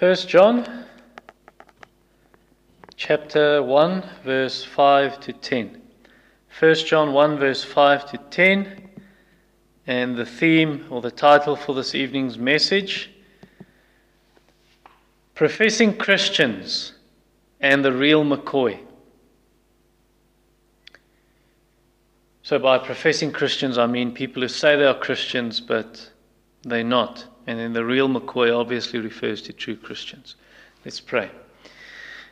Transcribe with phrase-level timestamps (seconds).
[0.00, 0.86] First John
[2.96, 5.78] chapter 1 verse 5 to 10.
[6.48, 8.88] First John 1 verse 5 to 10
[9.86, 13.10] and the theme or the title for this evening's message
[15.34, 16.94] Professing Christians
[17.60, 18.78] and the Real McCoy.
[22.42, 26.10] So, by professing Christians, I mean people who say they are Christians, but
[26.62, 27.26] they're not.
[27.50, 30.36] And then the real McCoy obviously refers to true Christians.
[30.84, 31.32] Let's pray.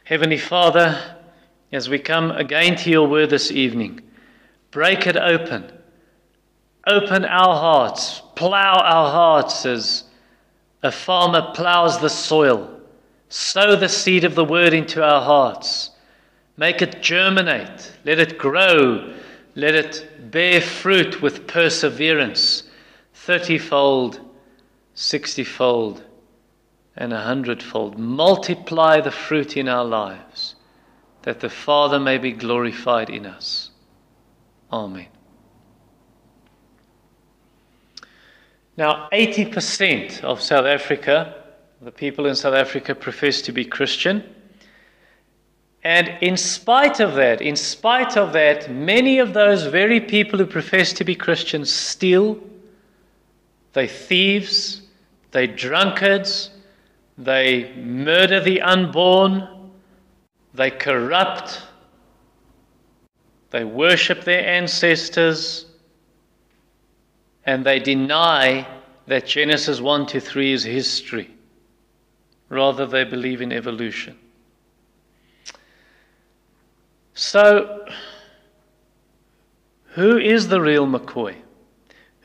[0.05, 1.17] Heavenly Father,
[1.73, 4.01] as we come again to your word this evening,
[4.71, 5.73] break it open.
[6.87, 10.05] Open our hearts, plow our hearts as
[10.85, 12.81] a farmer plows the soil.
[13.29, 15.91] Sow the seed of the word into our hearts.
[16.57, 17.93] Make it germinate.
[18.05, 19.17] Let it grow.
[19.57, 22.63] Let it bear fruit with perseverance,
[23.27, 24.28] thirtyfold,
[24.99, 26.03] sixtyfold,
[26.97, 27.97] and a hundredfold.
[27.97, 30.57] Multiply the fruit in our lives,
[31.23, 33.71] that the Father may be glorified in us.
[34.73, 35.07] Amen.
[38.77, 41.45] Now, 80% of South Africa,
[41.81, 44.25] the people in South Africa, profess to be Christian.
[45.85, 50.47] And in spite of that, in spite of that, many of those very people who
[50.47, 52.41] profess to be Christians steal,
[53.75, 54.83] they thieves,
[55.31, 56.51] they drunkards,
[57.17, 59.71] they murder the unborn,
[60.55, 61.63] they corrupt,
[63.51, 65.67] they worship their ancestors,
[67.45, 68.67] and they deny
[69.07, 71.35] that Genesis 1 to 3 is history.
[72.51, 74.17] Rather, they believe in evolution.
[77.15, 77.87] So,
[79.93, 81.37] who is the real McCoy?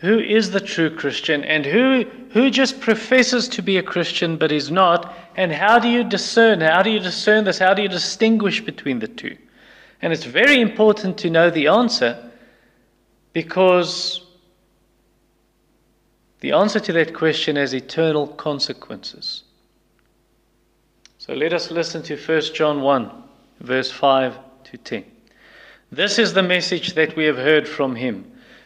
[0.04, 1.46] Who is the true Christian?
[1.46, 5.16] And who, who just professes to be a Christian but is not?
[5.38, 6.60] And how do you discern?
[6.60, 7.58] How do you discern this?
[7.58, 9.38] How do you distinguish between the two?
[10.02, 12.32] And it's very important to know the answer
[13.32, 14.26] because
[16.42, 19.44] the answer to that question has eternal consequences.
[21.18, 23.10] So let us listen to 1 John 1,
[23.62, 25.06] verse 5 to 10.
[25.94, 28.33] This is the message that we have heard from him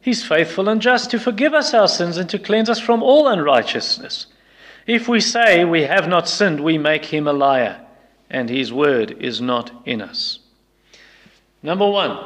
[0.00, 3.28] He's faithful and just to forgive us our sins and to cleanse us from all
[3.28, 4.26] unrighteousness.
[4.86, 7.84] If we say we have not sinned, we make Him a liar,
[8.30, 10.38] and His word is not in us.
[11.62, 12.18] Number one,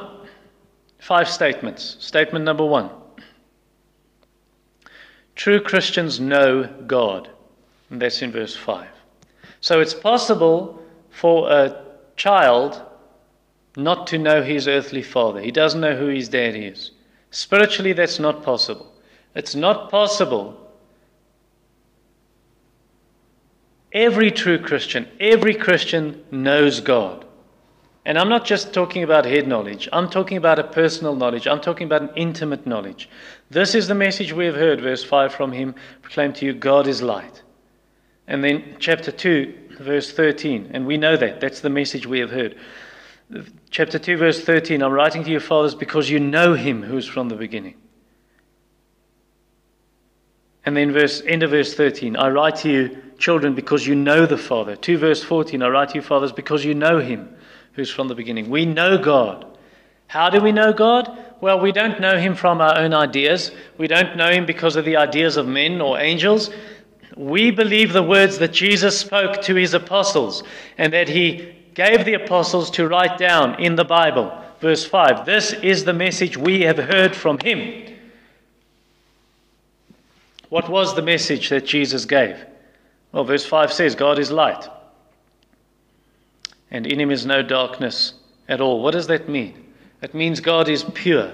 [0.99, 1.97] five statements.
[1.99, 2.91] Statement number one
[5.35, 7.29] True Christians know God.
[7.91, 8.87] And that's in verse 5.
[9.61, 11.85] So it's possible for a
[12.17, 12.81] child
[13.77, 15.41] not to know his earthly father.
[15.41, 16.91] He doesn't know who his dad is.
[17.33, 18.93] Spiritually, that's not possible.
[19.35, 20.59] It's not possible.
[23.91, 27.25] Every true Christian, every Christian knows God.
[28.05, 31.61] And I'm not just talking about head knowledge, I'm talking about a personal knowledge, I'm
[31.61, 33.09] talking about an intimate knowledge.
[33.49, 36.87] This is the message we have heard, verse 5 from him proclaim to you, God
[36.87, 37.43] is light.
[38.27, 41.41] And then chapter 2, verse 13, and we know that.
[41.41, 42.57] That's the message we have heard.
[43.71, 47.07] Chapter 2, verse 13 I'm writing to you, fathers, because you know him who is
[47.07, 47.75] from the beginning.
[50.65, 54.27] And then verse end of verse 13, I write to you, children, because you know
[54.27, 54.77] the Father.
[54.77, 57.35] 2 verse 14, I write to you, fathers, because you know him
[57.73, 58.51] who's from the beginning.
[58.51, 59.47] We know God.
[60.07, 61.11] How do we know God?
[61.41, 63.51] Well, we don't know him from our own ideas.
[63.79, 66.51] We don't know him because of the ideas of men or angels.
[67.17, 70.45] We believe the words that Jesus spoke to his apostles
[70.77, 74.33] and that he gave the apostles to write down in the Bible.
[74.61, 77.97] Verse 5 This is the message we have heard from him.
[80.49, 82.37] What was the message that Jesus gave?
[83.13, 84.69] Well, verse 5 says, God is light
[86.73, 88.15] and in him is no darkness
[88.49, 88.83] at all.
[88.83, 89.73] What does that mean?
[90.01, 91.33] It means God is pure,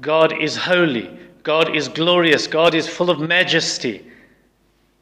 [0.00, 1.08] God is holy,
[1.42, 4.04] God is glorious, God is full of majesty,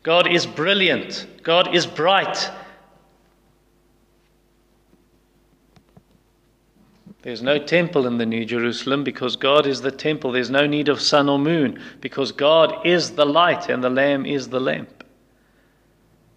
[0.02, 2.50] God is brilliant, God is bright.
[7.22, 10.32] There's no temple in the New Jerusalem because God is the temple.
[10.32, 14.26] There's no need of sun or moon because God is the light and the Lamb
[14.26, 15.04] is the lamp.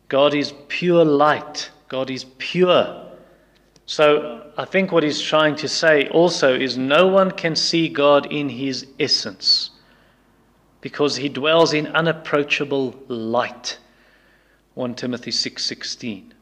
[0.09, 1.71] God is pure light.
[1.87, 3.03] God is pure.
[3.87, 8.31] So I think what he's trying to say also is no one can see God
[8.31, 9.71] in his essence
[10.81, 13.79] because he dwells in unapproachable light.
[14.75, 16.34] 1 Timothy 6:16.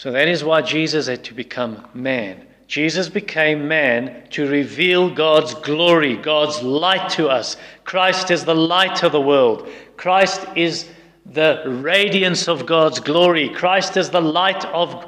[0.00, 2.46] So that is why Jesus had to become man.
[2.66, 7.58] Jesus became man to reveal God's glory, God's light to us.
[7.84, 9.68] Christ is the light of the world.
[9.98, 10.88] Christ is
[11.26, 13.50] the radiance of God's glory.
[13.50, 15.04] Christ is the light of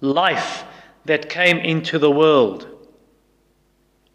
[0.00, 0.64] life
[1.04, 2.66] that came into the world.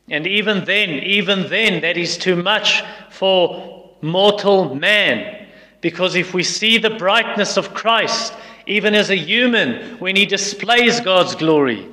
[0.09, 5.47] And even then, even then, that is too much for mortal man.
[5.79, 8.33] Because if we see the brightness of Christ,
[8.69, 11.87] even as a human, when he displays God's glory,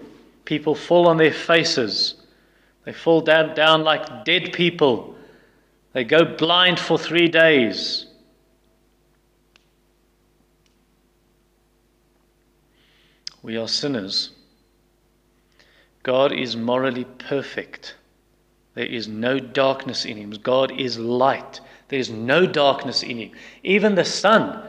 [0.45, 2.15] people fall on their faces.
[2.85, 5.17] They fall down, down like dead people.
[5.95, 8.07] They go blind for three days.
[13.43, 14.33] We are sinners.
[16.03, 17.95] God is morally perfect.
[18.75, 20.31] There is no darkness in him.
[20.43, 21.63] God is light.
[21.89, 23.31] There is no darkness in him.
[23.63, 24.63] Even the sun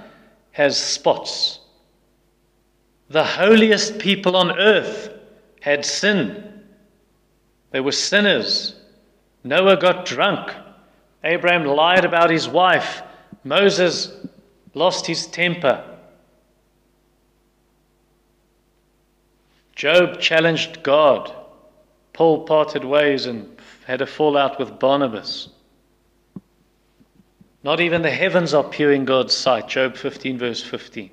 [0.51, 1.56] has spots.
[3.09, 5.09] The holiest people on earth
[5.61, 6.63] had sin.
[7.71, 8.75] They were sinners.
[9.43, 10.51] Noah got drunk.
[11.23, 13.01] Abraham lied about his wife.
[13.43, 14.13] Moses
[14.73, 15.83] lost his temper.
[19.75, 21.33] Job challenged God.
[22.13, 25.49] Paul parted ways and had a fallout with Barnabas.
[27.63, 29.67] Not even the heavens are pure in God's sight.
[29.67, 31.11] Job 15, verse 15.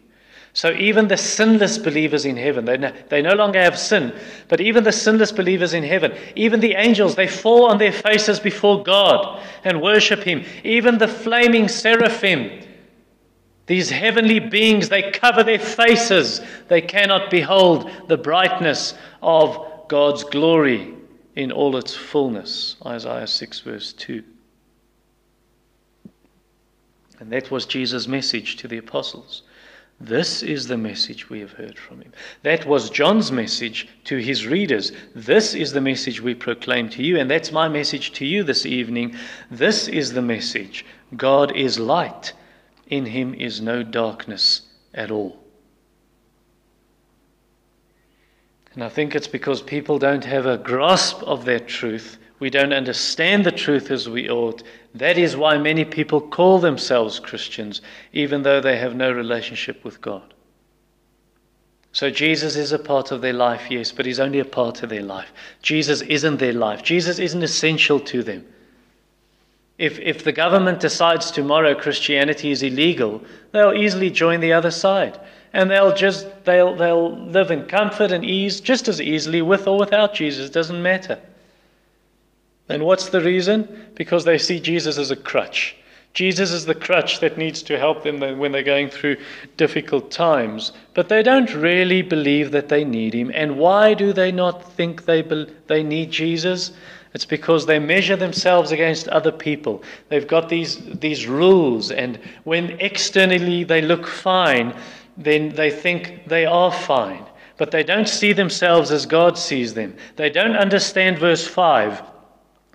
[0.55, 4.17] So even the sinless believers in heaven, they no, they no longer have sin,
[4.49, 8.39] but even the sinless believers in heaven, even the angels, they fall on their faces
[8.39, 10.45] before God and worship Him.
[10.63, 12.65] Even the flaming seraphim,
[13.67, 16.41] these heavenly beings, they cover their faces.
[16.69, 20.95] They cannot behold the brightness of God's glory
[21.35, 22.77] in all its fullness.
[22.87, 24.23] Isaiah 6, verse 2.
[27.19, 29.44] And that was Jesus' message to the apostles.
[30.01, 32.13] This is the message we have heard from him.
[32.43, 34.93] That was John's message to his readers.
[35.15, 38.67] This is the message we proclaim to you, and that's my message to you this
[38.67, 39.15] evening.
[39.51, 40.85] This is the message
[41.17, 42.33] God is light
[42.89, 44.63] in him is no darkness
[44.93, 45.41] at all.
[48.75, 52.19] And I think it's because people don't have a grasp of that truth.
[52.41, 54.63] We don't understand the truth as we ought.
[54.95, 57.81] That is why many people call themselves Christians,
[58.13, 60.35] even though they have no relationship with God.
[61.93, 64.91] So Jesus is a part of their life, yes, but he's only a part of
[64.91, 65.33] their life.
[65.63, 66.83] Jesus isn't their life.
[66.83, 68.45] Jesus isn't essential to them.
[69.79, 75.19] If, if the government decides tomorrow Christianity is illegal, they'll easily join the other side.
[75.53, 79.79] And they'll just they'll they'll live in comfort and ease just as easily with or
[79.79, 80.49] without Jesus.
[80.49, 81.21] It doesn't matter.
[82.69, 83.91] And what's the reason?
[83.95, 85.77] Because they see Jesus as a crutch.
[86.15, 89.17] Jesus is the crutch that needs to help them when they're going through
[89.57, 90.73] difficult times.
[90.95, 93.33] But they don't really believe that they need him.
[93.35, 96.71] And why do they not think they, be, they need Jesus?
[97.15, 99.83] It's because they measure themselves against other people.
[100.09, 104.75] They've got these, these rules, and when externally they look fine,
[105.17, 107.25] then they think they are fine.
[107.57, 109.97] But they don't see themselves as God sees them.
[110.17, 112.03] They don't understand verse 5.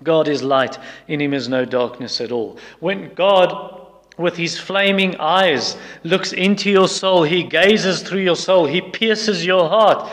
[0.03, 0.77] God is light,
[1.07, 2.57] in him is no darkness at all.
[2.79, 3.87] When God,
[4.17, 9.45] with his flaming eyes, looks into your soul, he gazes through your soul, he pierces
[9.45, 10.09] your heart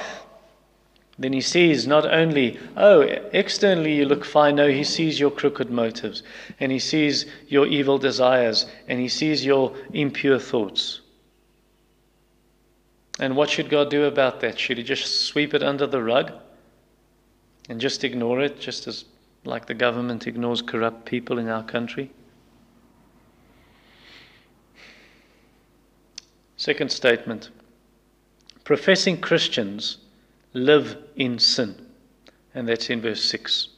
[1.18, 5.70] then he sees not only, oh, externally you look fine, no, he sees your crooked
[5.70, 6.22] motives,
[6.60, 11.00] and he sees your evil desires, and he sees your impure thoughts.
[13.18, 14.58] And what should God do about that?
[14.58, 16.32] Should he just sweep it under the rug
[17.70, 19.06] and just ignore it, just as
[19.46, 22.10] like the government ignores corrupt people in our country?
[26.56, 27.50] Second statement
[28.64, 29.98] professing Christians
[30.52, 31.74] live in sin.
[32.54, 33.68] And that's in verse 6.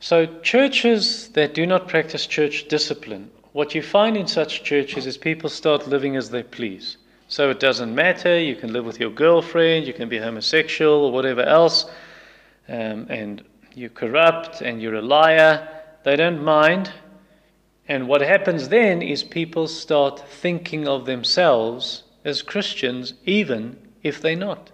[0.00, 5.16] So, churches that do not practice church discipline, what you find in such churches is
[5.16, 6.96] people start living as they please.
[7.28, 11.12] So, it doesn't matter, you can live with your girlfriend, you can be homosexual or
[11.12, 11.84] whatever else,
[12.70, 13.42] um, and
[13.74, 15.68] you're corrupt and you're a liar.
[16.04, 16.92] They don't mind.
[17.88, 24.36] And what happens then is people start thinking of themselves as Christians, even if they're
[24.36, 24.70] not.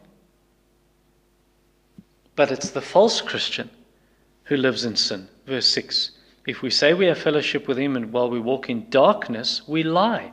[2.34, 3.70] But it's the false Christian
[4.44, 5.28] who lives in sin.
[5.46, 6.10] Verse 6
[6.46, 9.82] If we say we have fellowship with him and while we walk in darkness, we
[9.82, 10.32] lie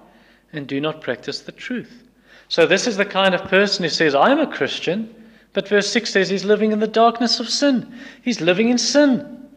[0.52, 2.04] and do not practice the truth.
[2.50, 5.23] So, this is the kind of person who says, I'm a Christian,
[5.54, 7.94] but verse 6 says he's living in the darkness of sin.
[8.24, 9.48] He's living in sin.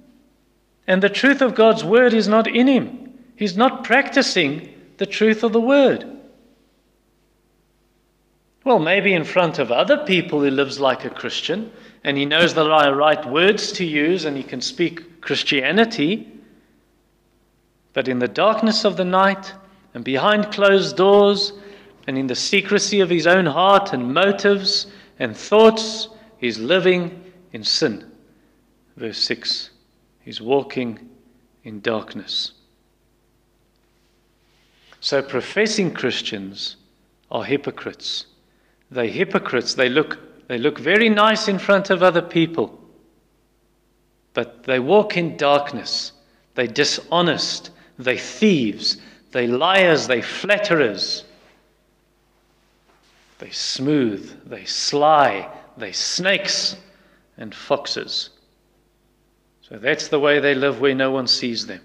[0.86, 3.14] And the truth of God's word is not in him.
[3.34, 6.04] He's not practicing the truth of the word.
[8.64, 11.72] Well, maybe in front of other people he lives like a Christian
[12.04, 16.28] and he knows the right words to use and he can speak Christianity.
[17.92, 19.54] But in the darkness of the night
[19.94, 21.52] and behind closed doors
[22.06, 24.86] and in the secrecy of his own heart and motives
[25.18, 26.08] and thoughts,
[26.38, 28.10] he's living in sin.
[28.96, 29.70] Verse 6
[30.20, 31.08] He's walking
[31.62, 32.52] in darkness.
[35.00, 36.76] So, professing Christians
[37.30, 38.26] are hypocrites.
[38.90, 39.74] They're hypocrites.
[39.74, 40.18] They look,
[40.48, 42.80] they look very nice in front of other people,
[44.34, 46.12] but they walk in darkness.
[46.54, 47.70] They're dishonest.
[47.98, 48.96] They're thieves.
[49.30, 50.06] They're liars.
[50.06, 51.24] They're flatterers.
[53.38, 54.48] They're smooth.
[54.48, 55.50] They're sly.
[55.76, 56.76] They're snakes
[57.36, 58.30] and foxes.
[59.62, 61.80] So that's the way they live where no one sees them.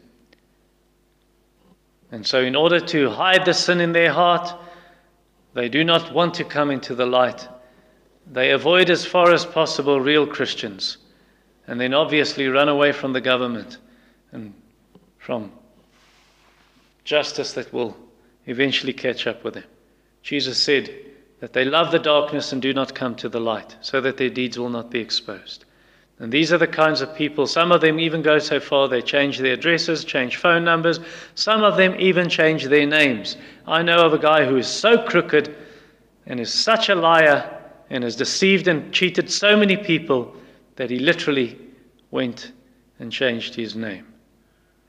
[2.12, 4.54] And so, in order to hide the sin in their heart,
[5.54, 7.48] they do not want to come into the light.
[8.32, 10.98] They avoid as far as possible real Christians
[11.68, 13.78] and then obviously run away from the government
[14.32, 14.54] and
[15.18, 15.52] from
[17.04, 17.96] justice that will
[18.46, 19.64] eventually catch up with them.
[20.22, 20.94] Jesus said
[21.42, 24.30] that they love the darkness and do not come to the light so that their
[24.30, 25.66] deeds will not be exposed.
[26.20, 29.02] And these are the kinds of people, some of them even go so far they
[29.02, 31.00] change their addresses, change phone numbers,
[31.34, 33.38] some of them even change their names.
[33.66, 35.56] I know of a guy who is so crooked
[36.28, 40.36] and is such a liar and has deceived and cheated so many people
[40.76, 41.58] that he literally
[42.12, 42.52] went
[43.00, 44.06] and changed his name.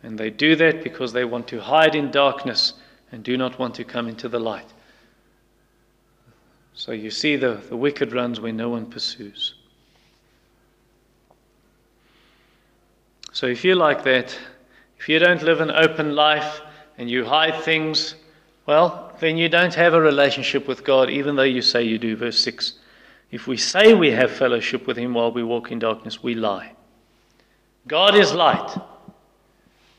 [0.03, 2.75] And they do that because they want to hide in darkness
[3.11, 4.71] and do not want to come into the light.
[6.75, 9.55] So you see, the, the wicked runs where no one pursues.
[13.33, 14.39] So if you're like that,
[14.99, 16.61] if you don't live an open life
[16.99, 18.15] and you hide things,
[18.67, 22.17] well, then you don't have a relationship with God, even though you say you do.
[22.17, 22.75] Verse 6.
[23.31, 26.73] If we say we have fellowship with Him while we walk in darkness, we lie.
[27.89, 28.79] God is light.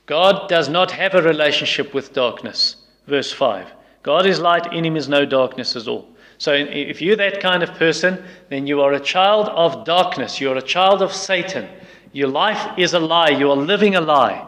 [0.05, 2.77] God does not have a relationship with darkness.
[3.07, 3.71] Verse 5.
[4.03, 6.07] God is light, in Him is no darkness at all.
[6.43, 10.41] So if you're that kind of person, then you are a child of darkness.
[10.41, 11.69] You're a child of Satan.
[12.11, 13.29] Your life is a lie.
[13.29, 14.45] You are living a lie.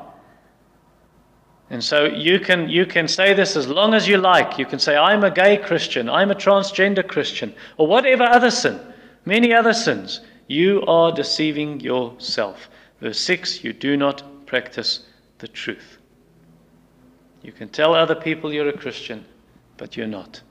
[1.69, 4.59] And so you can, you can say this as long as you like.
[4.59, 8.77] You can say, I'm a gay Christian, I'm a transgender Christian, or whatever other sin,
[9.23, 10.19] many other sins.
[10.47, 12.67] You are deceiving yourself.
[12.99, 15.05] Verse 6 You do not practice
[15.37, 15.97] the truth.
[17.41, 19.23] You can tell other people you're a Christian,
[19.77, 20.41] but you're not.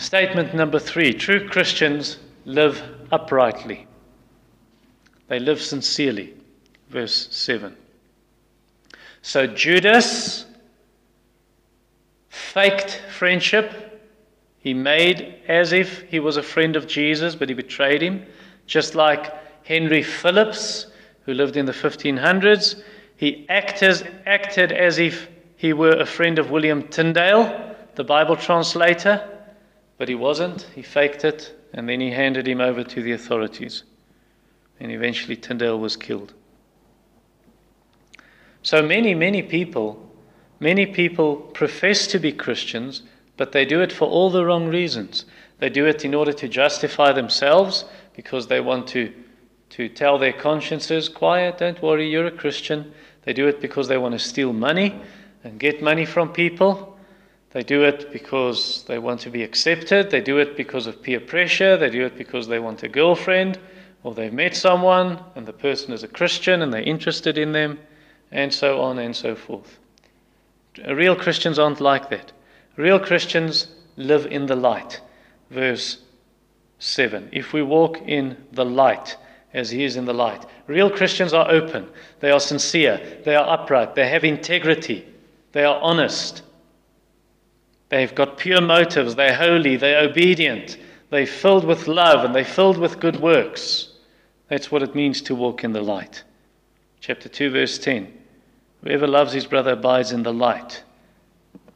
[0.00, 2.16] Statement number three true Christians
[2.46, 3.86] live uprightly.
[5.28, 6.32] They live sincerely.
[6.88, 7.76] Verse 7.
[9.20, 10.46] So Judas
[12.30, 14.00] faked friendship.
[14.60, 18.24] He made as if he was a friend of Jesus, but he betrayed him.
[18.66, 19.30] Just like
[19.66, 20.86] Henry Phillips,
[21.26, 22.82] who lived in the 1500s,
[23.18, 25.28] he acted, acted as if
[25.58, 29.36] he were a friend of William Tyndale, the Bible translator,
[30.00, 30.62] but he wasn't.
[30.74, 33.84] He faked it, and then he handed him over to the authorities
[34.80, 36.32] and eventually Tyndale was killed.
[38.62, 40.10] So many, many people,
[40.58, 43.02] many people profess to be Christians,
[43.36, 45.26] but they do it for all the wrong reasons.
[45.58, 47.84] They do it in order to justify themselves
[48.16, 49.12] because they want to,
[49.70, 52.92] to tell their consciences, quiet, don't worry, you're a Christian.
[53.24, 54.98] They do it because they want to steal money
[55.44, 56.89] and get money from people.
[57.52, 60.10] They do it because they want to be accepted.
[60.10, 61.76] They do it because of peer pressure.
[61.76, 63.58] They do it because they want a girlfriend
[64.02, 67.78] or they've met someone and the person is a Christian and they're interested in them,
[68.32, 69.78] and so on and so forth.
[70.88, 72.32] Real Christians aren't like that.
[72.76, 73.66] Real Christians
[73.96, 75.00] live in the light.
[75.50, 75.98] Verse
[76.78, 77.28] 7.
[77.32, 79.16] If we walk in the light,
[79.52, 80.44] as he is in the light.
[80.66, 81.88] Real Christians are open,
[82.20, 85.06] they are sincere, they are upright, they have integrity,
[85.52, 86.42] they are honest,
[87.90, 90.78] they've got pure motives, they're holy, they're obedient,
[91.10, 93.88] they're filled with love, and they're filled with good works.
[94.48, 96.24] That's what it means to walk in the light.
[97.00, 98.12] Chapter 2, verse 10.
[98.82, 100.82] Whoever loves his brother abides in the light.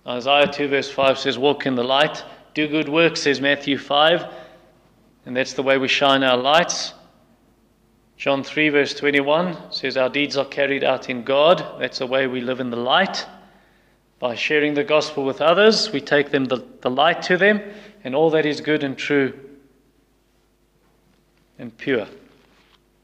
[0.07, 2.25] Isaiah 2, verse 5 says, Walk in the light.
[2.55, 4.27] Do good work, says Matthew 5.
[5.27, 6.95] And that's the way we shine our lights.
[8.17, 11.81] John 3, verse 21 says, Our deeds are carried out in God.
[11.81, 13.27] That's the way we live in the light.
[14.19, 17.61] By sharing the gospel with others, we take them the, the light to them,
[18.03, 19.33] and all that is good and true
[21.59, 22.07] and pure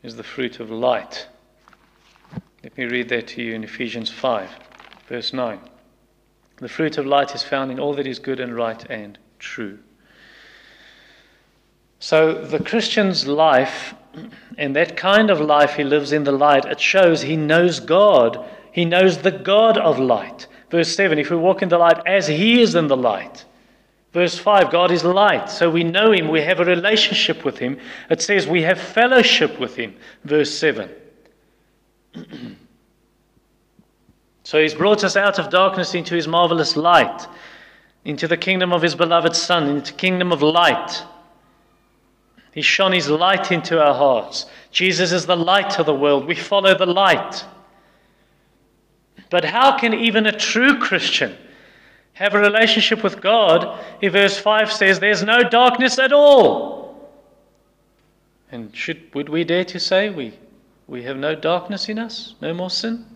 [0.03, 1.27] is the fruit of light.
[2.63, 4.51] Let me read that to you in Ephesians 5,
[5.09, 5.59] verse 9.
[6.57, 9.79] The fruit of light is found in all that is good and right and true.
[11.99, 13.95] So the Christian's life,
[14.59, 18.45] and that kind of life he lives in the light, it shows he knows God.
[18.73, 20.47] He knows the God of light.
[20.71, 23.45] Verse 7 if we walk in the light as he is in the light.
[24.13, 27.79] Verse 5 God is light, so we know him, we have a relationship with him.
[28.09, 29.95] It says we have fellowship with him.
[30.25, 30.91] Verse 7.
[34.43, 37.29] So he's brought us out of darkness into his marvelous light,
[38.05, 41.05] into the kingdom of his beloved Son, into the kingdom of light.
[42.51, 44.47] He shone his light into our hearts.
[44.73, 46.27] Jesus is the light of the world.
[46.27, 47.45] We follow the light.
[49.31, 51.37] But how can even a true Christian
[52.15, 57.11] have a relationship with God if verse 5 says there's no darkness at all?
[58.53, 60.35] And should, would we dare to say we,
[60.89, 63.07] we have no darkness in us, no more sin?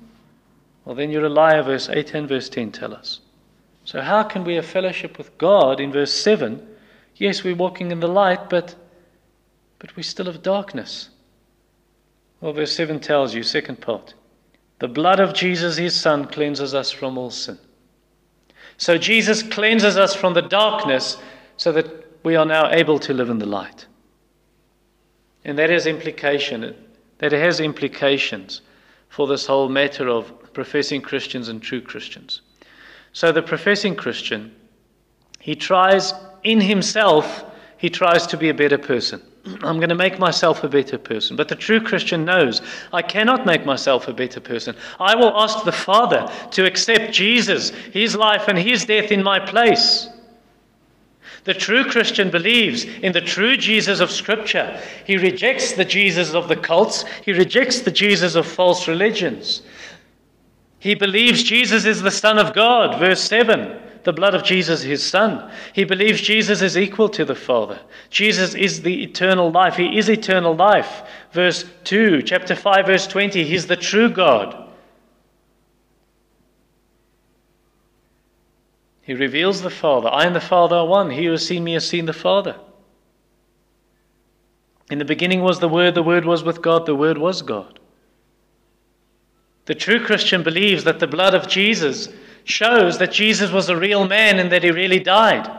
[0.85, 3.21] Well, then you're a liar, verse 8 and verse 10 tell us.
[3.85, 6.66] So, how can we have fellowship with God in verse 7?
[7.16, 8.75] Yes, we're walking in the light, but,
[9.78, 11.11] but we still have darkness.
[12.40, 14.14] Well, verse 7 tells you, second part,
[14.84, 17.58] the blood of Jesus, his Son, cleanses us from all sin.
[18.76, 21.16] So, Jesus cleanses us from the darkness
[21.56, 21.86] so that
[22.22, 23.86] we are now able to live in the light.
[25.42, 26.74] And that has implication.
[27.16, 28.60] That has implications
[29.08, 32.42] for this whole matter of professing Christians and true Christians.
[33.14, 34.54] So the professing Christian,
[35.40, 36.12] he tries
[36.42, 37.42] in himself,
[37.78, 39.22] he tries to be a better person.
[39.46, 41.36] I'm going to make myself a better person.
[41.36, 44.74] But the true Christian knows I cannot make myself a better person.
[44.98, 49.38] I will ask the Father to accept Jesus, his life, and his death in my
[49.38, 50.08] place.
[51.44, 54.80] The true Christian believes in the true Jesus of Scripture.
[55.07, 59.61] He rejects the Jesus of the cults, he rejects the Jesus of false religions.
[60.85, 63.81] He believes Jesus is the Son of God, verse 7.
[64.03, 65.51] The blood of Jesus, his Son.
[65.73, 67.81] He believes Jesus is equal to the Father.
[68.11, 69.77] Jesus is the eternal life.
[69.77, 71.05] He is eternal life.
[71.33, 73.44] Verse 2, chapter 5, verse 20.
[73.44, 74.75] He's the true God.
[79.01, 80.11] He reveals the Father.
[80.11, 81.09] I and the Father are one.
[81.09, 82.57] He who has seen me has seen the Father.
[84.90, 87.81] In the beginning was the Word, the Word was with God, the Word was God.
[89.66, 92.09] The true Christian believes that the blood of Jesus
[92.44, 95.50] shows that Jesus was a real man and that he really died.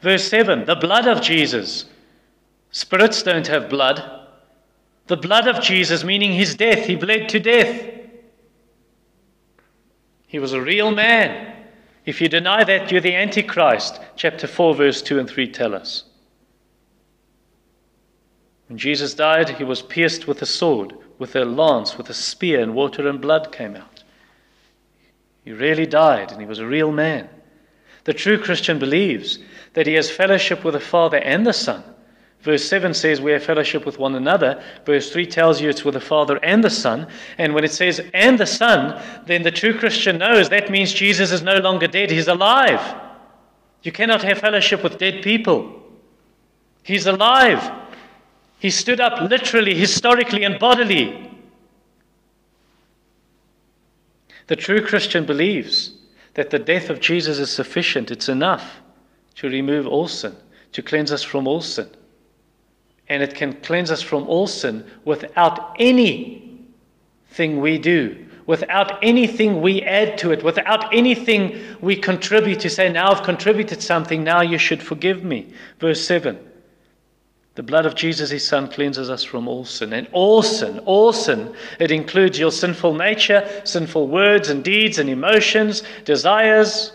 [0.00, 1.86] Verse 7 the blood of Jesus.
[2.70, 4.02] Spirits don't have blood.
[5.06, 7.90] The blood of Jesus, meaning his death, he bled to death.
[10.26, 11.54] He was a real man.
[12.06, 14.00] If you deny that, you're the Antichrist.
[14.16, 16.04] Chapter 4, verse 2 and 3 tell us.
[18.68, 22.58] When Jesus died, he was pierced with a sword with a lance, with a spear,
[22.58, 24.02] and water and blood came out.
[25.44, 27.28] He really died, and he was a real man.
[28.02, 29.38] The true Christian believes
[29.74, 31.84] that he has fellowship with the Father and the Son.
[32.40, 34.64] Verse 7 says we have fellowship with one another.
[34.84, 37.06] Verse 3 tells you it's with the Father and the Son.
[37.38, 41.30] And when it says and the Son, then the true Christian knows that means Jesus
[41.30, 43.00] is no longer dead, he's alive.
[43.84, 45.84] You cannot have fellowship with dead people.
[46.82, 47.81] He's alive.
[48.62, 51.28] He stood up literally, historically, and bodily.
[54.46, 55.90] The true Christian believes
[56.34, 58.80] that the death of Jesus is sufficient, it's enough
[59.34, 60.36] to remove all sin,
[60.70, 61.90] to cleanse us from all sin.
[63.08, 69.82] And it can cleanse us from all sin without anything we do, without anything we
[69.82, 74.56] add to it, without anything we contribute to say, Now I've contributed something, now you
[74.56, 75.52] should forgive me.
[75.80, 76.51] Verse 7.
[77.54, 79.92] The blood of Jesus, his son, cleanses us from all sin.
[79.92, 85.10] And all sin, all sin, it includes your sinful nature, sinful words and deeds and
[85.10, 86.92] emotions, desires,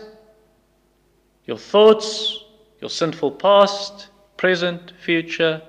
[1.46, 2.44] your thoughts,
[2.80, 5.62] your sinful past, present, future,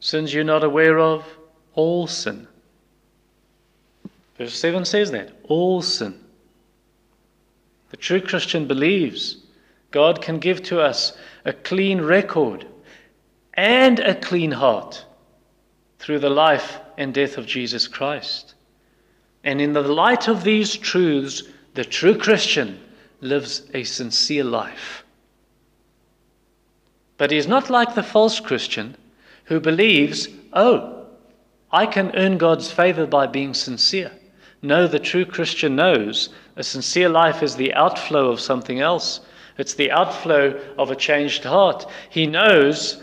[0.00, 1.24] sins you're not aware of,
[1.74, 2.48] all sin.
[4.38, 6.18] Verse 7 says that all sin.
[7.90, 9.38] The true Christian believes
[9.90, 12.66] God can give to us a clean record
[13.56, 15.04] and a clean heart
[15.98, 18.54] through the life and death of Jesus Christ.
[19.42, 21.42] And in the light of these truths,
[21.74, 22.80] the true Christian
[23.20, 25.04] lives a sincere life.
[27.16, 28.96] But he is not like the false Christian
[29.44, 31.06] who believes, oh,
[31.70, 34.12] I can earn God's favor by being sincere.
[34.62, 39.20] No, the true Christian knows a sincere life is the outflow of something else.
[39.58, 41.86] It's the outflow of a changed heart.
[42.10, 43.02] He knows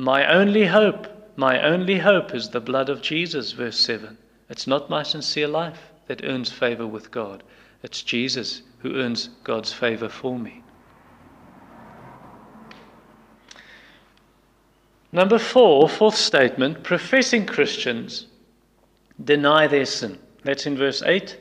[0.00, 4.16] my only hope, my only hope is the blood of Jesus, verse 7.
[4.48, 7.42] It's not my sincere life that earns favor with God,
[7.82, 10.62] it's Jesus who earns God's favor for me.
[15.12, 18.26] Number four, fourth statement professing Christians
[19.22, 20.18] deny their sin.
[20.44, 21.36] That's in verse 8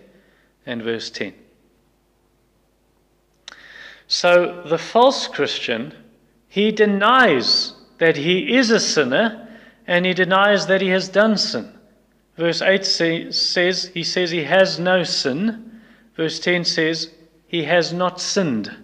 [0.65, 1.33] and verse 10.
[4.07, 5.93] So the false Christian,
[6.47, 9.47] he denies that he is a sinner
[9.87, 11.73] and he denies that he has done sin.
[12.37, 15.81] Verse 8 say, says, he says he has no sin.
[16.15, 17.11] Verse 10 says
[17.47, 18.75] he has not sinned.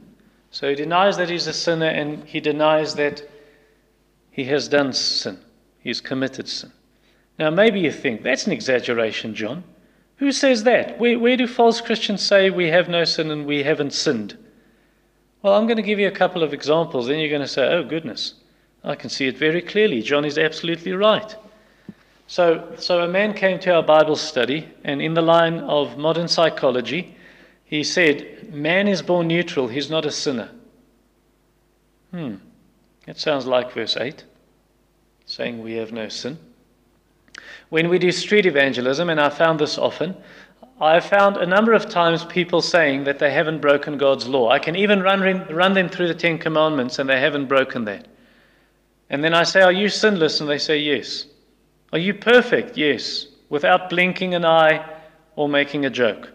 [0.51, 3.27] So he denies that he's a sinner and he denies that
[4.31, 5.39] he has done sin.
[5.79, 6.71] He's committed sin.
[7.37, 9.63] Now, maybe you think that's an exaggeration, John.
[10.17, 10.97] Who says that?
[10.97, 14.37] Where, where do false Christians say we have no sin and we haven't sinned?
[15.41, 17.07] Well, I'm going to give you a couple of examples.
[17.07, 18.35] Then you're going to say, oh, goodness,
[18.85, 20.01] I can see it very clearly.
[20.03, 21.35] John is absolutely right.
[22.27, 26.27] So, so a man came to our Bible study, and in the line of modern
[26.27, 27.15] psychology,
[27.65, 30.51] he said, Man is born neutral, he's not a sinner.
[32.11, 32.35] Hmm,
[33.05, 34.23] that sounds like verse 8,
[35.25, 36.37] saying we have no sin.
[37.69, 40.15] When we do street evangelism, and I found this often,
[40.79, 44.49] I have found a number of times people saying that they haven't broken God's law.
[44.49, 48.07] I can even run, run them through the Ten Commandments and they haven't broken that.
[49.09, 50.41] And then I say, Are you sinless?
[50.41, 51.25] And they say, Yes.
[51.93, 52.77] Are you perfect?
[52.77, 53.27] Yes.
[53.49, 54.85] Without blinking an eye
[55.35, 56.31] or making a joke.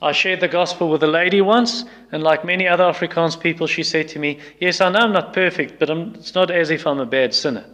[0.00, 3.82] I shared the gospel with a lady once, and like many other Afrikaans people, she
[3.82, 6.86] said to me, Yes, I know I'm not perfect, but I'm, it's not as if
[6.86, 7.64] I'm a bad sinner.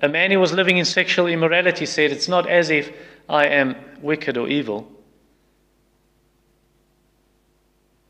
[0.00, 2.92] A man who was living in sexual immorality said, It's not as if
[3.28, 4.90] I am wicked or evil.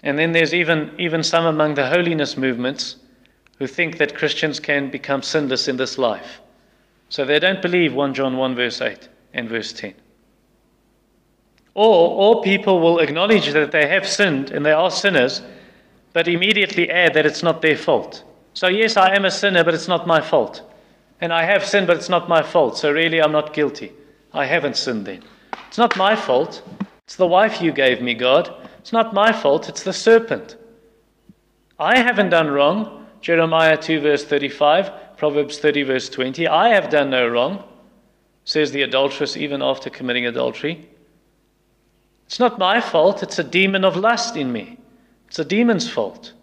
[0.03, 2.97] And then there's even, even some among the holiness movements
[3.59, 6.41] who think that Christians can become sinless in this life.
[7.09, 9.95] So they don't believe 1 John 1, verse 8 and verse 10.
[11.75, 15.43] Or, all people will acknowledge that they have sinned and they are sinners,
[16.13, 18.23] but immediately add that it's not their fault.
[18.55, 20.63] So, yes, I am a sinner, but it's not my fault.
[21.21, 22.79] And I have sinned, but it's not my fault.
[22.79, 23.93] So, really, I'm not guilty.
[24.33, 25.23] I haven't sinned then.
[25.67, 26.63] It's not my fault.
[27.05, 28.55] It's the wife you gave me, God.
[28.79, 29.69] It's not my fault.
[29.69, 30.57] It's the serpent.
[31.79, 33.04] I haven't done wrong.
[33.25, 36.47] Jeremiah 2, verse 35, Proverbs 30, verse 20.
[36.47, 37.65] I have done no wrong,
[38.45, 40.87] says the adulteress, even after committing adultery.
[42.27, 43.23] It's not my fault.
[43.23, 44.77] It's a demon of lust in me.
[45.27, 46.35] It's a demon's fault.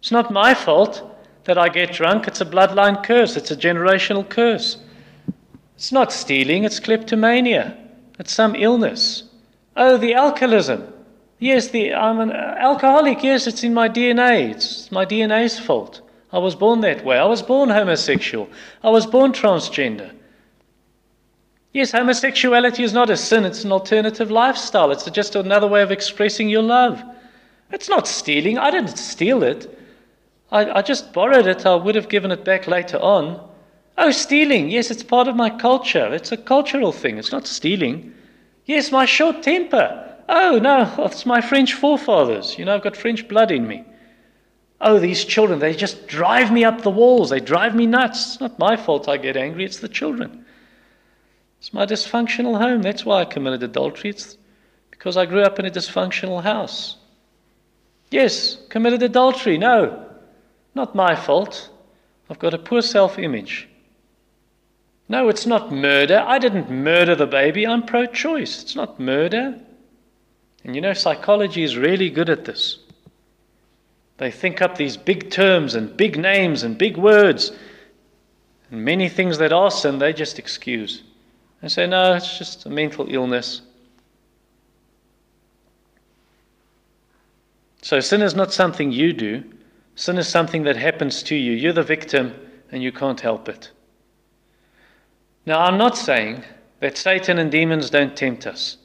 [0.00, 1.02] It's not my fault
[1.44, 2.28] that I get drunk.
[2.28, 3.38] It's a bloodline curse.
[3.38, 4.76] It's a generational curse.
[5.76, 7.78] It's not stealing, it's kleptomania.
[8.18, 9.22] It's some illness.
[9.74, 10.92] Oh, the alcoholism.
[11.38, 13.22] Yes, the, I'm an alcoholic.
[13.22, 14.50] Yes, it's in my DNA.
[14.50, 16.02] It's my DNA's fault.
[16.32, 17.18] I was born that way.
[17.18, 18.48] I was born homosexual.
[18.82, 20.10] I was born transgender.
[21.72, 24.90] Yes, homosexuality is not a sin, it's an alternative lifestyle.
[24.90, 27.02] It's just another way of expressing your love.
[27.70, 28.58] It's not stealing.
[28.58, 29.78] I didn't steal it.
[30.50, 31.66] I, I just borrowed it.
[31.66, 33.46] I would have given it back later on.
[33.98, 34.70] Oh, stealing.
[34.70, 36.12] Yes, it's part of my culture.
[36.14, 37.18] It's a cultural thing.
[37.18, 38.14] It's not stealing.
[38.64, 40.14] Yes, my short temper.
[40.28, 42.58] Oh, no, it's my French forefathers.
[42.58, 43.84] You know, I've got French blood in me.
[44.80, 47.30] Oh, these children, they just drive me up the walls.
[47.30, 48.26] They drive me nuts.
[48.26, 50.44] It's not my fault I get angry, it's the children.
[51.58, 52.82] It's my dysfunctional home.
[52.82, 54.10] That's why I committed adultery.
[54.10, 54.36] It's
[54.90, 56.96] because I grew up in a dysfunctional house.
[58.10, 59.58] Yes, committed adultery.
[59.58, 60.06] No,
[60.74, 61.70] not my fault.
[62.28, 63.68] I've got a poor self image.
[65.08, 66.24] No, it's not murder.
[66.26, 67.66] I didn't murder the baby.
[67.66, 68.62] I'm pro choice.
[68.62, 69.60] It's not murder.
[70.64, 72.78] And you know, psychology is really good at this.
[74.18, 77.52] They think up these big terms and big names and big words.
[78.70, 81.02] And many things that are sin, they just excuse.
[81.60, 83.62] They say, no, it's just a mental illness.
[87.82, 89.44] So sin is not something you do,
[89.94, 91.52] sin is something that happens to you.
[91.52, 92.34] You're the victim
[92.72, 93.70] and you can't help it.
[95.44, 96.42] Now, I'm not saying
[96.80, 98.78] that Satan and demons don't tempt us.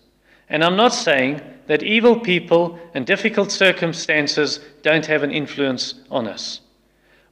[0.51, 6.27] And I'm not saying that evil people and difficult circumstances don't have an influence on
[6.27, 6.59] us.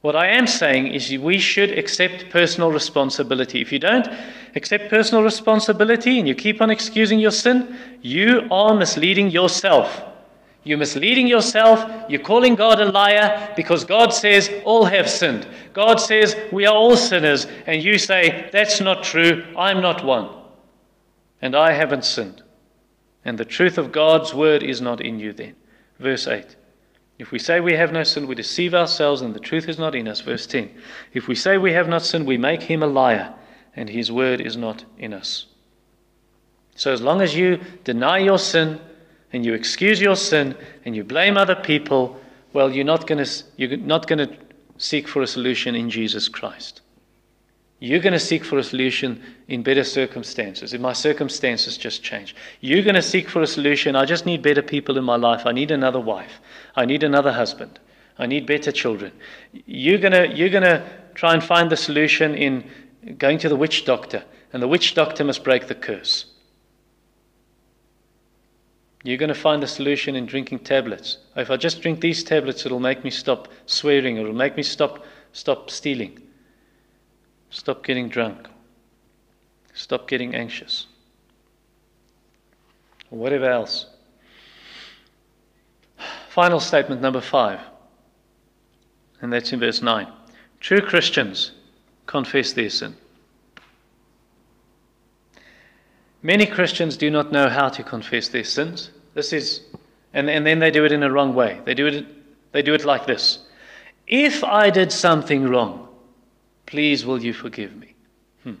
[0.00, 3.60] What I am saying is we should accept personal responsibility.
[3.60, 4.08] If you don't
[4.56, 10.02] accept personal responsibility and you keep on excusing your sin, you are misleading yourself.
[10.64, 11.84] You're misleading yourself.
[12.08, 15.46] You're calling God a liar because God says all have sinned.
[15.74, 17.46] God says we are all sinners.
[17.66, 19.44] And you say, that's not true.
[19.58, 20.30] I'm not one.
[21.42, 22.42] And I haven't sinned.
[23.24, 25.56] And the truth of God's word is not in you then.
[25.98, 26.56] Verse 8.
[27.18, 29.94] If we say we have no sin, we deceive ourselves and the truth is not
[29.94, 30.20] in us.
[30.22, 30.70] Verse 10.
[31.12, 33.34] If we say we have not sinned, we make him a liar
[33.76, 35.46] and his word is not in us.
[36.76, 38.80] So as long as you deny your sin
[39.34, 40.56] and you excuse your sin
[40.86, 42.18] and you blame other people,
[42.54, 44.36] well, you're not going to,
[44.78, 46.80] seek for a solution in Jesus Christ.
[47.82, 50.74] You're going to seek for a solution in better circumstances.
[50.74, 53.96] If my circumstances just change, you're going to seek for a solution.
[53.96, 55.46] I just need better people in my life.
[55.46, 56.40] I need another wife.
[56.76, 57.80] I need another husband.
[58.18, 59.12] I need better children.
[59.64, 62.70] You're going to, you're going to try and find the solution in
[63.16, 66.26] going to the witch doctor, and the witch doctor must break the curse.
[69.02, 71.16] You're going to find the solution in drinking tablets.
[71.34, 75.06] If I just drink these tablets, it'll make me stop swearing, it'll make me stop,
[75.32, 76.20] stop stealing.
[77.50, 78.48] Stop getting drunk.
[79.74, 80.86] Stop getting anxious.
[83.10, 83.86] Whatever else.
[86.30, 87.60] Final statement number five,
[89.20, 90.06] and that's in verse 9.
[90.60, 91.50] True Christians
[92.06, 92.96] confess their sin.
[96.22, 98.90] Many Christians do not know how to confess their sins.
[99.14, 99.62] This is,
[100.12, 101.60] and, and then they do it in a wrong way.
[101.64, 102.06] They do it,
[102.52, 103.40] they do it like this
[104.06, 105.88] If I did something wrong,
[106.70, 107.94] Please, will you forgive me?
[108.44, 108.54] Hmm.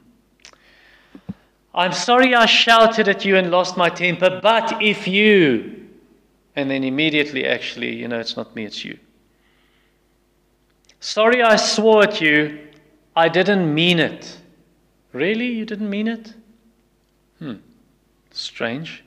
[1.72, 5.86] I'm sorry I shouted at you and lost my temper, but if you.
[6.56, 8.98] And then immediately, actually, you know, it's not me, it's you.
[10.98, 12.58] Sorry I swore at you.
[13.14, 14.38] I didn't mean it.
[15.12, 15.46] Really?
[15.46, 16.34] You didn't mean it?
[17.38, 17.54] Hmm.
[18.32, 19.04] Strange.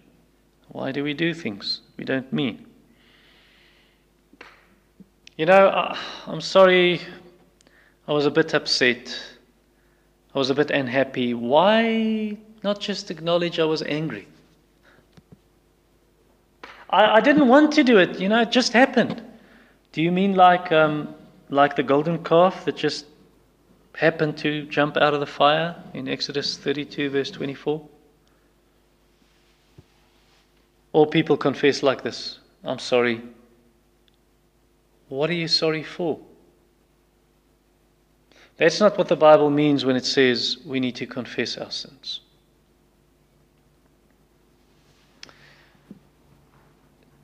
[0.70, 2.66] Why do we do things we don't mean?
[5.38, 7.02] You know, uh, I'm sorry
[8.08, 9.16] I was a bit upset.
[10.36, 11.34] I was a bit unhappy.
[11.34, 14.28] Why not just acknowledge I was angry?
[16.90, 19.22] I, I didn't want to do it, you know, it just happened.
[19.94, 21.16] Do you mean like, um,
[21.50, 23.06] like the golden calf that just
[23.96, 27.82] happened to jump out of the fire in Exodus 32, verse 24?
[30.94, 33.22] All people confess like this I'm sorry.
[35.10, 36.20] What are you sorry for?
[38.58, 42.22] That's not what the Bible means when it says we need to confess our sins.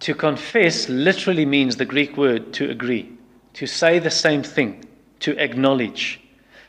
[0.01, 3.11] To confess literally means the Greek word to agree,
[3.53, 4.85] to say the same thing,
[5.19, 6.21] to acknowledge.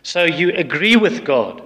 [0.03, 1.63] So you agree with God.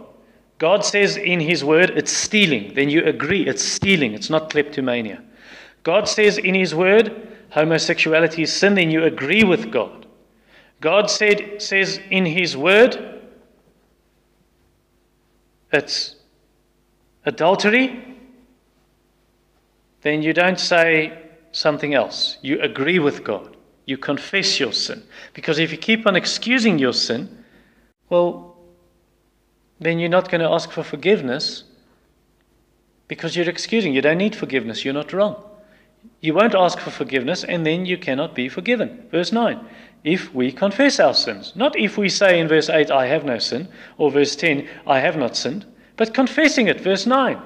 [0.58, 2.74] God says in His word it's stealing.
[2.74, 5.22] Then you agree it's stealing, it's not kleptomania.
[5.82, 10.03] God says in His word homosexuality is sin, then you agree with God.
[10.84, 13.22] God said, says in His Word,
[15.72, 16.16] it's
[17.24, 18.18] adultery,
[20.02, 21.18] then you don't say
[21.52, 22.36] something else.
[22.42, 23.56] You agree with God.
[23.86, 25.02] You confess your sin.
[25.32, 27.44] Because if you keep on excusing your sin,
[28.10, 28.54] well,
[29.80, 31.64] then you're not going to ask for forgiveness
[33.08, 33.94] because you're excusing.
[33.94, 34.84] You don't need forgiveness.
[34.84, 35.42] You're not wrong.
[36.20, 39.08] You won't ask for forgiveness, and then you cannot be forgiven.
[39.10, 39.66] Verse 9
[40.04, 41.52] if we confess our sins.
[41.56, 45.00] Not if we say in verse 8, I have no sin, or verse 10, I
[45.00, 45.64] have not sinned,
[45.96, 47.40] but confessing it, verse 9.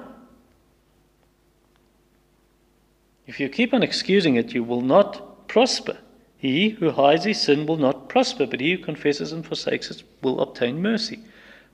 [3.25, 5.97] If you keep on excusing it, you will not prosper.
[6.37, 10.03] He who hides his sin will not prosper, but he who confesses and forsakes it
[10.21, 11.19] will obtain mercy.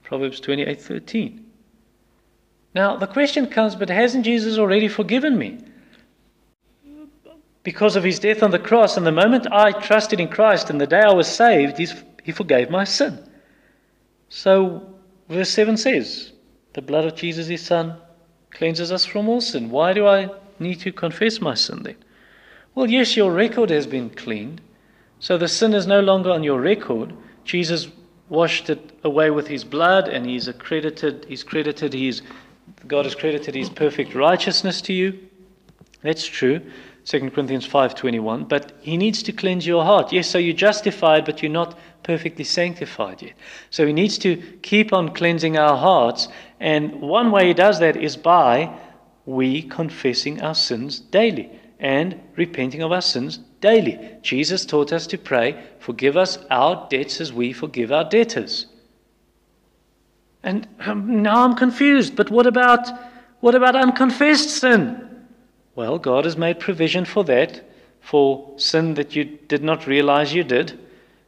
[0.02, 1.40] Proverbs 28:13.
[2.74, 5.58] Now the question comes, but hasn't Jesus already forgiven me?
[7.66, 8.96] Because of his death on the cross.
[8.96, 11.78] And the moment I trusted in Christ and the day I was saved,
[12.22, 13.18] he forgave my sin.
[14.28, 14.88] So,
[15.28, 16.30] verse 7 says,
[16.74, 17.96] The blood of Jesus, his son,
[18.52, 19.68] cleanses us from all sin.
[19.68, 20.28] Why do I
[20.60, 21.96] need to confess my sin then?
[22.76, 24.60] Well, yes, your record has been cleaned.
[25.18, 27.14] So the sin is no longer on your record.
[27.42, 27.88] Jesus
[28.28, 32.22] washed it away with his blood and he's accredited, he's credited his,
[32.86, 35.18] God has credited his perfect righteousness to you.
[36.02, 36.60] That's true.
[37.06, 40.12] 2 Corinthians 5:21, but he needs to cleanse your heart.
[40.12, 43.34] Yes, so you're justified, but you're not perfectly sanctified yet.
[43.70, 46.26] So he needs to keep on cleansing our hearts,
[46.58, 48.76] and one way he does that is by
[49.24, 53.98] we confessing our sins daily and repenting of our sins daily.
[54.22, 58.66] Jesus taught us to pray, forgive us our debts as we forgive our debtors.
[60.42, 62.88] And um, now I'm confused, but what about
[63.38, 65.06] what about unconfessed sin?
[65.76, 67.62] Well, God has made provision for that,
[68.00, 70.80] for sin that you did not realize you did.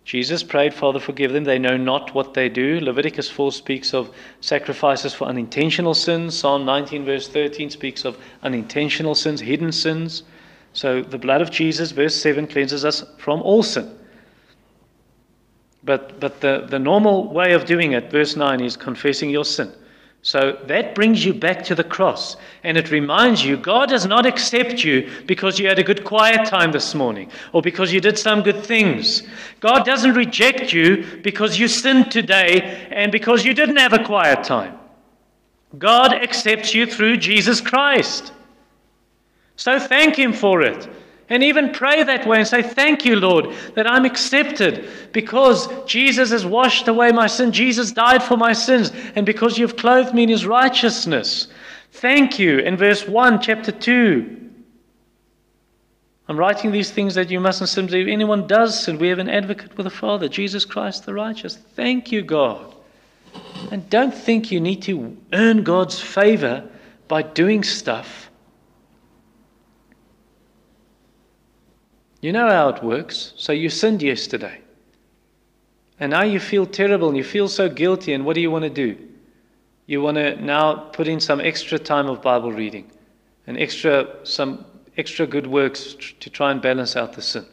[0.07, 1.45] Jesus prayed, Father, forgive them.
[1.45, 2.81] They know not what they do.
[2.81, 6.35] Leviticus 4 speaks of sacrifices for unintentional sins.
[6.35, 10.23] Psalm 19, verse 13, speaks of unintentional sins, hidden sins.
[10.73, 13.95] So the blood of Jesus, verse 7, cleanses us from all sin.
[15.85, 19.71] But, but the, the normal way of doing it, verse 9, is confessing your sin.
[20.29, 22.37] So that brings you back to the cross.
[22.63, 26.47] And it reminds you God does not accept you because you had a good quiet
[26.47, 29.23] time this morning or because you did some good things.
[29.61, 34.45] God doesn't reject you because you sinned today and because you didn't have a quiet
[34.45, 34.79] time.
[35.79, 38.35] God accepts you through Jesus Christ.
[39.57, 40.91] So thank Him for it.
[41.31, 46.31] And even pray that way and say, Thank you, Lord, that I'm accepted because Jesus
[46.31, 47.53] has washed away my sin.
[47.53, 51.49] Jesus died for my sins, and because you've clothed me in his righteousness.
[51.93, 52.59] Thank you.
[52.59, 54.37] In verse 1, chapter 2.
[56.29, 57.87] I'm writing these things that you mustn't sin.
[57.87, 61.57] If anyone does sin, we have an advocate with the Father, Jesus Christ the righteous.
[61.57, 62.75] Thank you, God.
[63.71, 66.69] And don't think you need to earn God's favor
[67.09, 68.28] by doing stuff
[72.21, 73.33] You know how it works.
[73.37, 74.61] So you sinned yesterday.
[76.01, 78.13] And now you feel terrible and you feel so guilty.
[78.13, 78.97] And what do you want to do?
[79.87, 82.91] You want to now put in some extra time of Bible reading
[83.47, 84.65] and extra, some
[84.97, 87.47] extra good works to try and balance out the sin.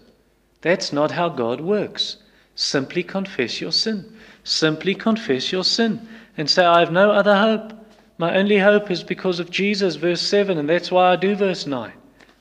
[0.62, 2.18] That's not how God works.
[2.56, 4.18] Simply confess your sin.
[4.44, 7.74] Simply confess your sin and say, I have no other hope.
[8.18, 11.66] My only hope is because of Jesus, verse 7, and that's why I do verse
[11.66, 11.92] 9.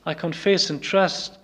[0.07, 1.39] I confess and trust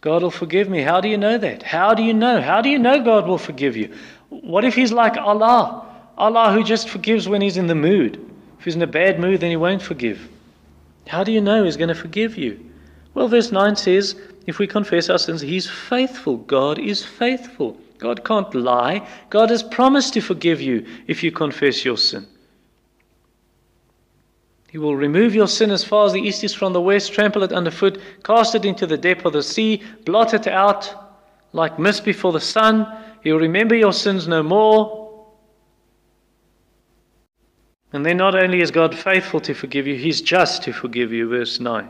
[0.00, 0.82] God will forgive me.
[0.82, 1.62] How do you know that?
[1.62, 2.40] How do you know?
[2.40, 3.94] How do you know God will forgive you?
[4.30, 5.86] What if He's like Allah?
[6.16, 8.18] Allah who just forgives when He's in the mood.
[8.58, 10.28] If He's in a bad mood, then He won't forgive.
[11.06, 12.64] How do you know He's going to forgive you?
[13.12, 14.14] Well, verse 9 says,
[14.46, 16.38] if we confess our sins, He's faithful.
[16.38, 17.76] God is faithful.
[17.98, 19.06] God can't lie.
[19.28, 22.26] God has promised to forgive you if you confess your sin.
[24.70, 27.42] He will remove your sin as far as the east is from the west, trample
[27.42, 30.94] it underfoot, cast it into the depth of the sea, blot it out
[31.52, 32.86] like mist before the sun.
[33.24, 35.26] He will remember your sins no more.
[37.92, 41.28] And then not only is God faithful to forgive you, He's just to forgive you,
[41.28, 41.88] verse 9.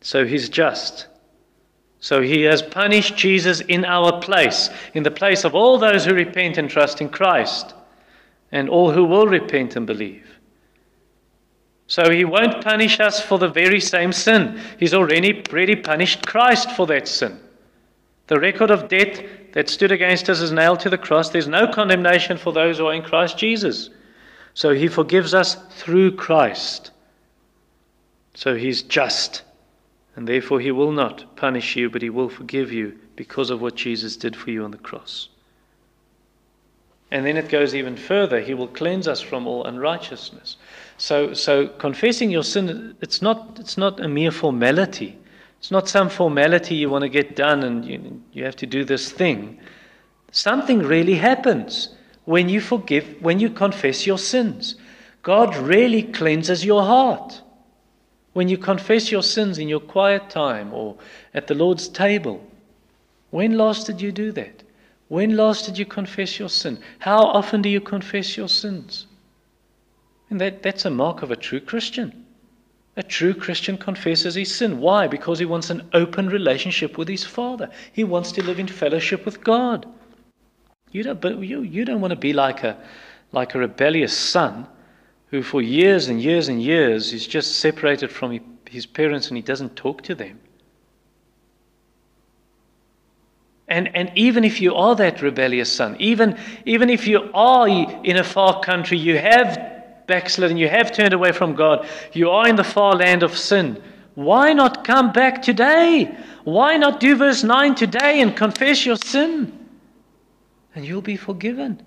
[0.00, 1.06] So He's just.
[2.00, 6.14] So He has punished Jesus in our place, in the place of all those who
[6.14, 7.74] repent and trust in Christ,
[8.50, 10.29] and all who will repent and believe.
[11.90, 14.60] So he won't punish us for the very same sin.
[14.78, 17.40] He's already, already punished Christ for that sin.
[18.28, 21.30] The record of debt that stood against us is nailed to the cross.
[21.30, 23.90] There's no condemnation for those who are in Christ Jesus.
[24.54, 26.92] So he forgives us through Christ.
[28.34, 29.42] So he's just.
[30.14, 33.74] And therefore he will not punish you, but he will forgive you because of what
[33.74, 35.28] Jesus did for you on the cross.
[37.10, 38.40] And then it goes even further.
[38.40, 40.56] He will cleanse us from all unrighteousness.
[41.00, 45.18] So, so confessing your sin, it's not, it's not a mere formality.
[45.58, 48.84] It's not some formality you want to get done and you, you have to do
[48.84, 49.58] this thing.
[50.30, 51.88] Something really happens
[52.26, 54.74] when you forgive, when you confess your sins.
[55.22, 57.40] God really cleanses your heart.
[58.34, 60.98] When you confess your sins in your quiet time or
[61.32, 62.46] at the Lord's table.
[63.30, 64.64] When last did you do that?
[65.08, 66.78] When last did you confess your sin?
[66.98, 69.06] How often do you confess your sins?
[70.30, 72.24] And that, that's a mark of a true Christian.
[72.96, 74.80] A true Christian confesses his sin.
[74.80, 75.06] Why?
[75.06, 77.68] Because he wants an open relationship with his Father.
[77.92, 79.86] He wants to live in fellowship with God.
[80.92, 82.76] You don't, but you, you don't want to be like a,
[83.32, 84.66] like a rebellious son
[85.28, 89.42] who, for years and years and years, is just separated from his parents and he
[89.42, 90.40] doesn't talk to them.
[93.68, 98.16] And, and even if you are that rebellious son, even, even if you are in
[98.16, 99.79] a far country, you have
[100.10, 103.80] backslidden, you have turned away from God, you are in the far land of sin,
[104.14, 106.14] why not come back today?
[106.44, 109.56] Why not do verse 9 today and confess your sin?
[110.74, 111.82] And you'll be forgiven.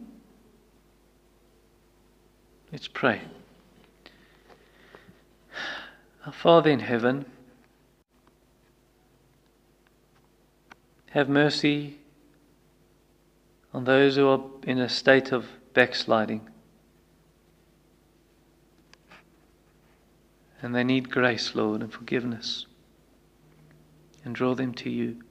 [2.72, 3.22] Let's pray.
[6.26, 7.26] Our Father in heaven,
[11.12, 12.00] have mercy
[13.74, 16.50] on those who are in a state of backsliding.
[20.64, 22.66] And they need grace, Lord, and forgiveness.
[24.24, 25.22] And draw them to you.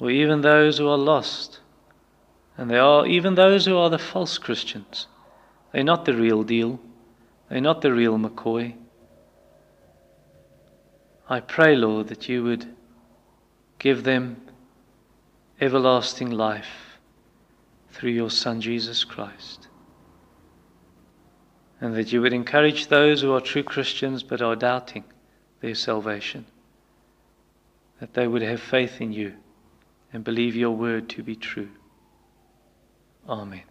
[0.00, 1.60] Or even those who are lost.
[2.58, 5.06] And they are even those who are the false Christians.
[5.72, 6.80] They're not the real deal.
[7.48, 8.74] They're not the real McCoy.
[11.28, 12.74] I pray, Lord, that you would
[13.78, 14.42] give them
[15.60, 16.98] everlasting life
[17.92, 19.68] through your Son Jesus Christ.
[21.80, 25.04] And that you would encourage those who are true Christians but are doubting
[25.60, 26.44] their salvation,
[28.00, 29.34] that they would have faith in you
[30.12, 31.70] and believe your word to be true.
[33.28, 33.69] Amen.